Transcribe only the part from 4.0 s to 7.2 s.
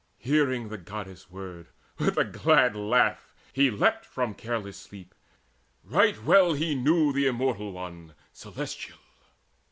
he from careless sleep: right well he knew